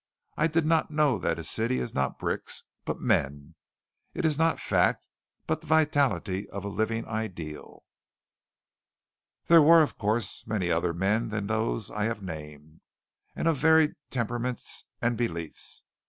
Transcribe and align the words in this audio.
I 0.35 0.47
did 0.47 0.65
not 0.65 0.89
know 0.89 1.19
that 1.19 1.37
a 1.37 1.43
city 1.43 1.77
is 1.77 1.93
not 1.93 2.17
bricks 2.17 2.63
but 2.85 2.99
men, 2.99 3.53
is 4.15 4.35
not 4.35 4.59
fact 4.59 5.07
but 5.45 5.61
the 5.61 5.67
vitality 5.67 6.49
of 6.49 6.65
a 6.65 6.69
living 6.69 7.05
ideal. 7.05 7.83
There 9.45 9.61
were, 9.61 9.83
of 9.83 9.99
course, 9.99 10.47
many 10.47 10.71
other 10.71 10.95
men 10.95 11.29
than 11.29 11.45
those 11.45 11.91
I 11.91 12.05
have 12.05 12.23
named, 12.23 12.81
and 13.35 13.47
of 13.47 13.57
varied 13.57 13.93
temperaments 14.09 14.85
and 15.03 15.15
beliefs. 15.15 15.83